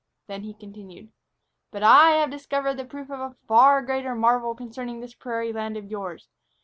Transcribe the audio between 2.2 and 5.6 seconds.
discovered the proof of a far greater marvel concerning this prairie